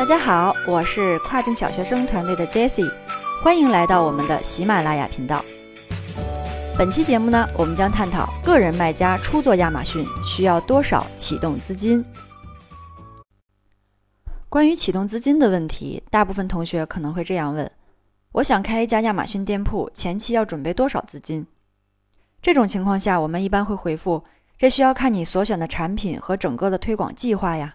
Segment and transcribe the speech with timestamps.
[0.00, 2.90] 大家好，我是跨境小学生团队的 Jessie，
[3.44, 5.44] 欢迎来到我们的喜马拉雅频道。
[6.78, 12.02] 本期节目呢，我们将探讨个人卖家初做亚马逊需要多少启动资金。
[14.48, 17.70] 关于启动资金的问题，大部分同学可能会这样问：
[18.32, 21.46] 我想开一家亚马逊店铺，前期要准备多少资金？
[22.40, 24.24] 这种情况下，我们一般会回复：
[24.56, 27.74] 这需要看你所选的产品和整个的推广计划呀。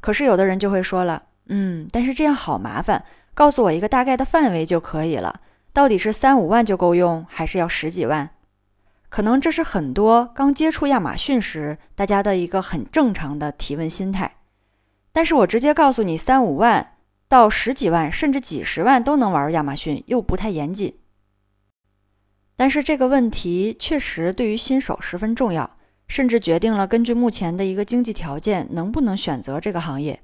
[0.00, 5.40] 可是有的人就会说了，嗯，但是这样好麻烦，告诉我一个大概的范围就可以了。
[5.72, 8.30] 到底是三五万就够用，还是要十几万？
[9.08, 14.36] 可能这是很多刚接触亚马逊时大家的一个很正常的提问心态。
[15.12, 16.94] 但是我直接告诉你，三五万
[17.28, 20.96] 到十几万，甚至几十万都能玩亚马逊，又不太严谨。
[22.56, 25.76] 但是这个问题确实对于新手十分重要。
[26.08, 30.20] 甚至决定了根据目前的一个经济条件能不能选择这个行业。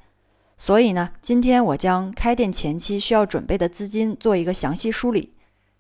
[0.59, 5.33] 所以呢，今天我将开店前期需要准备的资金做一个详细梳理。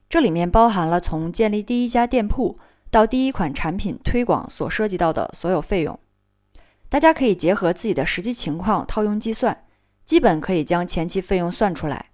[0.08, 2.58] 这里面包含了从建立第一家店铺
[2.91, 5.98] 到第一款产品推广所涉及到的所有费用。
[6.88, 9.64] 大家可以结合自己的实际情况套用计算，
[10.06, 12.06] 基本可以将前期费用算出来。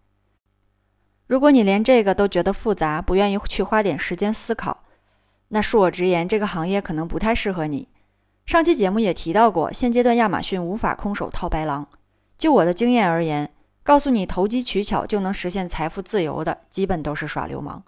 [1.26, 4.84] 如果你连这个都觉得复杂，不愿意去花点时间思考。
[5.48, 7.88] 那恕我直言，这个行业可能不太适合你。
[8.46, 11.86] 上期节目也提到过，现阶段亚马逊无法空手套白狼。
[12.36, 13.50] 就我的经验而言，
[13.82, 17.82] 告诉你投机取巧就能实现财富自由的，基本都是耍流氓。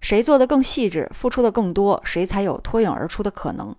[0.00, 3.74] 谁做的更细致，付出的更多，谁才有脱颖而出的可能。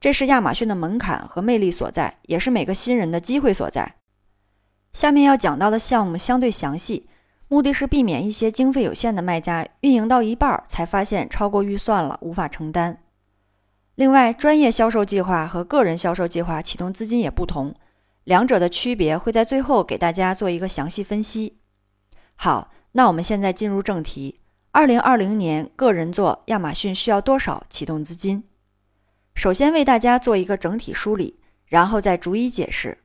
[0.00, 3.96] 这是亚马逊的门槛和魅力所在，也是每个新人的机会所在。
[4.92, 7.06] 下面要讲到的项目相对详细。
[7.48, 13.02] 目的是避免一些经费有限的卖家运营到一半才发现超过预算了，无法承担。
[13.96, 17.74] 另外，专业销售计划和个人销售计划启动资金也不同，
[18.30, 21.58] 两者的区别会在最后给大家做一个详细分析。
[22.36, 24.38] 好，那我们现在进入正题。
[24.70, 28.44] 二零二零年个人做亚马逊需要多少启动资金？
[29.34, 32.98] 首先为大家做一个整体梳理，然后再逐一解释。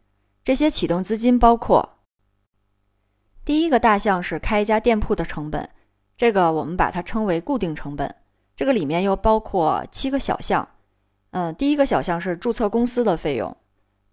[0.43, 1.97] 这些启动资金包括。
[3.43, 5.67] 第一个大项是开一家店铺的成本，
[6.15, 8.13] 这个我们把它称为固定成本。
[8.55, 10.69] 这个里面又包括七个小项，
[11.31, 13.57] 嗯，第一个小项是注册公司的费用，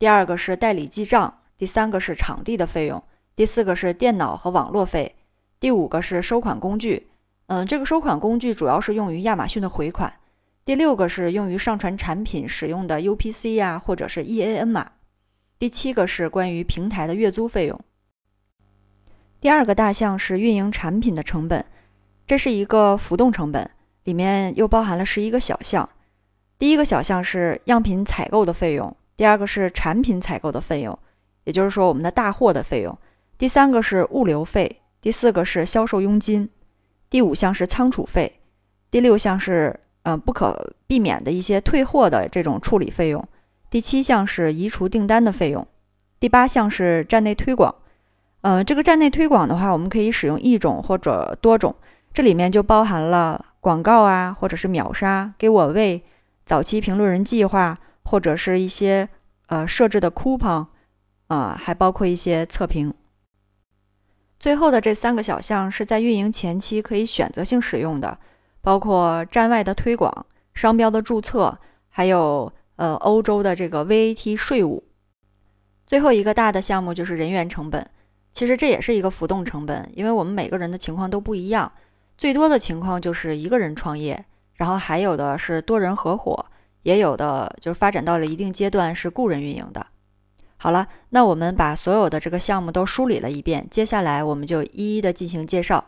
[0.03, 3.05] 第二个是代理记账，第三个是场地的费用，
[3.37, 5.15] 第四个是电脑和网络费，
[5.61, 7.07] 第五个是收款工具，
[7.47, 10.13] 嗯，这个收款工具主要是用于亚马逊的回款，
[10.65, 14.91] 第六个是用于上传产品使用的 UPC 呀，或者是 EAN 码，
[15.61, 17.81] 第七个是关于平台的月租费用。
[19.41, 21.65] 第二个大项是运营产品的成本，
[22.27, 23.71] 这是一个浮动成本，
[24.03, 25.89] 里面又包含了十一个小项。
[26.59, 30.99] 第一个小项是样品采购的费用，第二个是产品采购的费用，
[31.45, 32.97] 也就是说我们的大货的费用。
[33.39, 36.49] 第三个是物流费，第四个是销售佣金，
[37.11, 38.41] 第五项是仓储费，
[38.91, 43.27] 第六项是嗯不可避免的一些退货的这种处理费用，
[43.69, 45.67] 第七项是移除订单的费用，
[46.21, 47.75] 第八项是站内推广。
[48.43, 51.75] 嗯，这个站内推广的话，我们可以使用一种或者多种，
[52.13, 56.03] 这里面就包含了广告啊，或者是秒杀、给我为、
[56.45, 57.79] 早期评论人计划，
[58.13, 59.09] 或者是一些
[59.47, 60.67] 呃设置的 coupon，
[61.29, 62.93] 啊，还包括一些测评。
[64.39, 68.19] 最后的这三个小项是在运营前期可以选择性使用的，
[68.61, 71.59] 包括站外的推广、商标的注册，
[71.89, 74.85] 还有呃欧洲的这个 VAT 税务。
[75.87, 77.89] 最后一个大的项目就是人员成本。
[78.35, 81.73] 其实这也是一个浮动成本，因为我们每个人的情况都不一样，
[82.19, 84.23] 最多的情况就是一个人创业，
[84.57, 86.45] 然后还有的是多人合伙，
[86.83, 89.87] 也有的就是发展到了一定阶段是雇人运营的。
[90.57, 95.87] 好了，那我们把所有的这个项目都梳理了一遍，接下来我们就一一的进行介绍。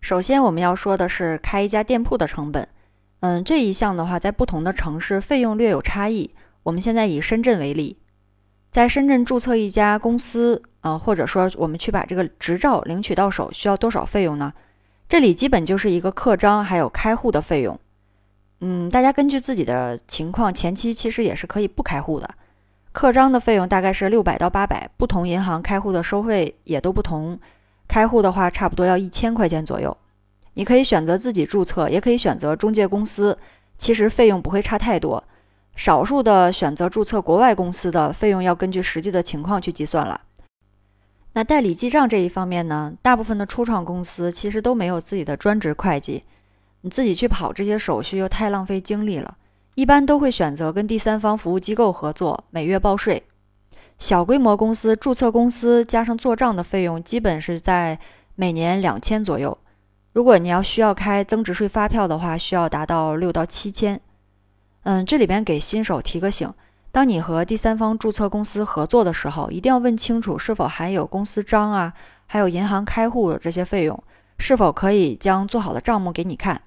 [0.00, 2.68] 首先我们要说的是开一家店铺的成本，
[3.20, 6.30] 嗯，这一项的话在不同的城市费用略有差异。
[6.62, 7.98] 我们现在以深圳为例。
[8.70, 14.52] 在深圳注册一家公司，呃，或者说我们去把这个执照领取到手，需要多少费用呢？
[15.08, 17.80] 这里基本就是一个刻章，还有开户的费用。
[18.60, 22.28] 嗯，大家根据自己的情况，前期其实也是可以不开户的。
[22.92, 27.38] 刻章的费用大概是六百到八百，不同银行开户的收费也都不同。
[27.86, 29.96] 开户的话，差不多要一千块钱左右。
[30.54, 33.36] 你可以选择自己注册，也可以选择中介公司，
[33.76, 35.22] 其实费用不会差太多。
[35.74, 40.22] 少数的选择注册国外公司的费用要根据实际的情况去计算了。
[41.34, 46.24] 那代理记账这一方面呢，大部分的初创公司其实都没有自己的专职会计，
[46.86, 49.36] 你自己去跑这些手续又太浪费精力了。
[49.74, 53.24] 一般都会选择跟第三方服务机构合作，每月报税。
[53.98, 57.98] 小规模公司注册公司加上做账的费用，基本是在
[58.36, 59.58] 每年两千左右。
[60.12, 64.00] 如果你要需要开增值税发票的话，需要达到六到七千。
[64.84, 66.54] 嗯，这里边给新手提个醒：
[66.92, 71.92] 当你和第三方注册公司合作的时候，一定要问清楚是否含有公司章啊，
[72.28, 74.00] 还有银行开户这些费用，
[74.38, 76.62] 是否可以将做好的账目给你看。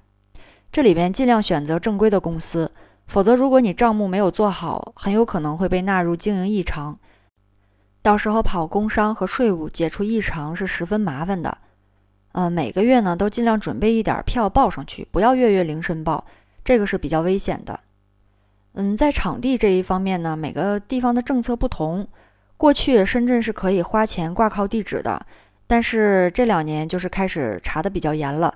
[0.72, 2.72] 这里边尽量选择正规的公司，
[3.08, 7.00] 否则如果你账目没有做好，很有可能会被纳入经营异常。
[8.02, 11.58] 到时候跑工商和税务解除异常是十分麻烦的，
[12.32, 16.26] 呃，每个月呢都尽量准备一点票报上去，不要月月零申报，
[16.64, 17.80] 这个是比较危险的。
[18.74, 22.08] 嗯，在场地这一方面呢，每个地方的政策不同。
[22.56, 25.26] 过去深圳是可以花钱挂靠地址的，
[25.66, 28.54] 但是这两年就是开始查的比较严了。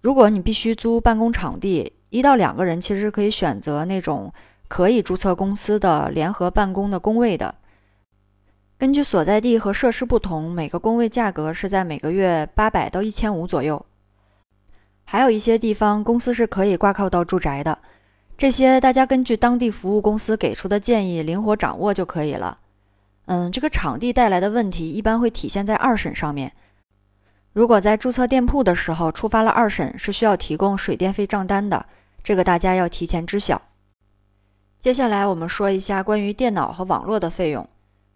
[0.00, 4.32] 如果你必须租办公场地，一到两个人其实可以选择那种
[4.68, 7.54] 可以注册公司的联合办公的工位的。
[8.78, 13.84] 根据所在地和设施不同，每个工位价格是在每个月八百到一千五左右。
[15.04, 17.78] 还有一些地方公司是可以挂靠到住宅的，
[18.36, 22.58] 这些大家根据当地服务公司给出的建议灵活掌握就可以了。
[23.24, 26.52] 嗯，这个场地带来的问题一般会体现在二审上面。
[27.56, 31.86] 如果在注册店铺的时候触发了二审，是需要提供水电费账单的，
[32.22, 33.62] 这个大家要提前知晓。
[34.78, 37.66] 接下来我们说一下关于电脑和网络的费用。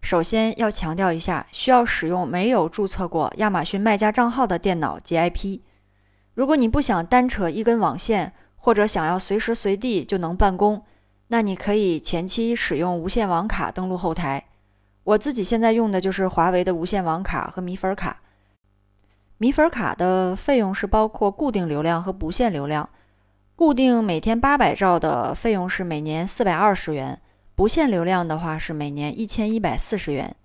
[0.03, 5.61] 首先要强调一下，需要使用没有注册过亚马逊卖家账号的电脑及 IP。
[6.35, 10.83] 如果你不想单扯一根网线，或者想要随时随地就能办公，
[11.29, 14.45] 那你可以前期使用无线网卡登录后台。
[15.03, 18.17] 我自己现在用的就是华为的无线网卡和米粉卡。
[19.41, 22.87] 米粉卡的费用是包括固定流量和不限流量。
[23.55, 27.19] 固定每天八百兆的费用是每年四百二十元。
[27.55, 30.35] 不限流量的话是每年一千一百四十元。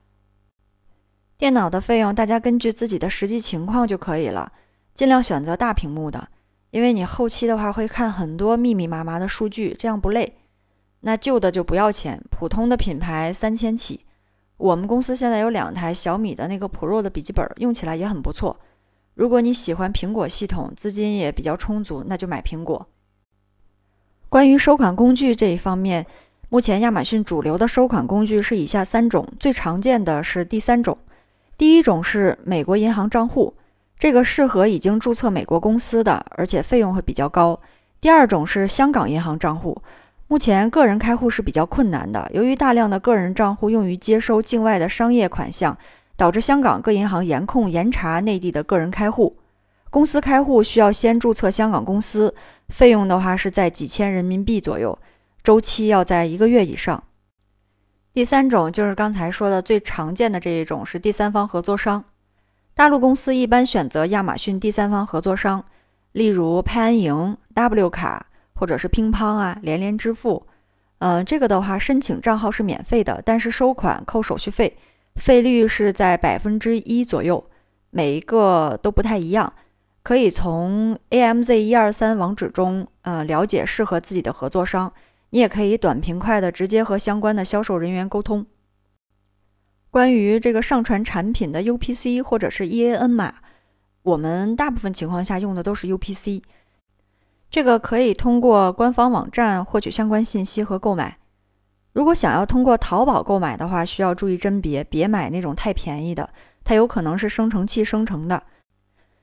[1.37, 4.51] 电脑的费用大家根据自己的实际情况就可以了，
[4.95, 6.29] 尽量选择大屏幕的，
[6.71, 10.39] 因为你后期的话会看很多密密麻麻的数据，这样不累。
[11.01, 14.07] 那旧的就不要钱，普通的品牌三千起。
[14.57, 18.59] 我们公司现在有两台小米的那个 Pro 的笔记本，用起来也很不错。
[19.17, 22.87] 如果你喜欢苹果系统，资金也比较充足，那就买苹果。
[24.29, 26.07] 关于收款工具这一方面。
[26.49, 30.97] 目前亚马逊主流的收款工具是以下三种，最常见的是第三种。
[31.59, 33.55] 第一种是美国银行账户，
[33.99, 37.59] 这个适合已经注册美国公司的，而且费用会比较高。
[38.01, 39.83] 第二种是香港银行账户，
[40.29, 45.77] 目前个人开户是比较困难的，由于大量的个人账户用于接收境外的商业款项，
[46.17, 49.37] 导致香港各银行严控严查内地的个人开户。
[49.91, 52.35] 公司开户需要先注册香港公司，
[52.69, 54.99] 费用的话是在几千人民币左右。
[55.43, 57.05] 周期要在一个月以上。
[58.13, 62.05] 第三种就是刚才说的最常见的这一种，是第三方合作商。
[62.75, 65.65] 大陆公司一般选择亚马逊第三方合作商，
[66.13, 70.47] 例如派安营、W 卡或者是乒乓啊、连连支付。
[70.99, 74.77] 嗯，这个的话申请账号是免费的，但是收款扣手续费，
[75.17, 77.51] 费率是在百分之一左右，
[77.91, 79.53] 每一个都不太一样。
[80.03, 84.93] 可以从 AMZ 一二三网址中，呃，了解适合自己的合作商。
[85.31, 88.47] 你也可以短平快的直接和相关的销售人员沟通。
[89.91, 93.35] 关于这个上传产品的 UPC 或者是 EAN 码，
[94.03, 96.43] 我们大部分情况下用的都是 UPC。
[97.51, 101.19] 这个可以通过官方网站获取相关信息和购买。
[101.97, 106.29] 如果想要通过淘宝购买的话，需要注意甄别，别买那种太便宜的，
[106.63, 108.43] 它有可能是生成器生成的，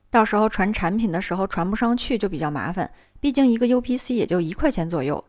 [0.10, 2.90] 到时候传产品的时候传不上去就比较麻烦。
[3.20, 5.24] 毕竟一个 UPC 也就一块钱左右。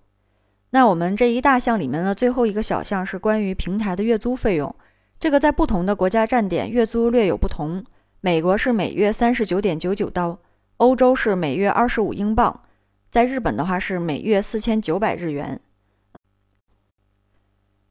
[0.70, 4.74] 那我们这一大项里面的最后一个小项是关于平台的月租费用，
[5.20, 7.84] 这个在不同的国家站点月租略有不同。
[8.22, 10.38] 美国是每月三十九点九九刀，
[10.78, 12.62] 欧洲是每月二十五英镑，
[13.10, 15.60] 在日本的话是每月四千九百日元。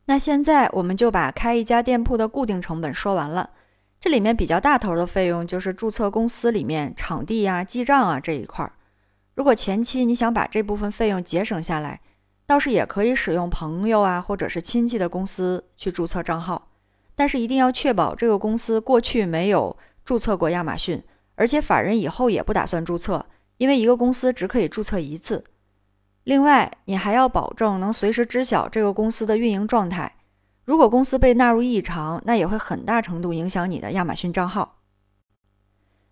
[0.05, 3.51] 那现在我们就把开一家店铺的固定成本说完了，
[4.01, 8.73] 这里面比较大头的费用就是注册公司里面场地呀、记账啊这一块儿。
[9.33, 12.01] 如果前期你想把这部分费用节省下来，
[12.45, 16.67] 倒是也可以使用朋友啊，或者是亲戚的公司去注册账号，
[17.15, 21.01] 但是一定要确保这个公司过去没有注册过亚马逊，
[21.35, 23.25] 而且法人以后也不打算注册，
[23.57, 25.45] 因为一个公司只可以注册一次。
[26.23, 30.15] 另外，你还要保证能随时知晓这个公司的运营状态，
[30.63, 34.79] 如果公司被纳入异常，那也会很大程度影响你的亚马逊账号。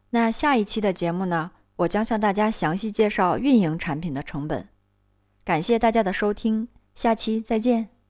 [0.10, 4.68] 那下一期的节目呢，我将向大家详细介绍运营产品的成本。
[5.46, 8.00] 感谢大家的收听，下期再见。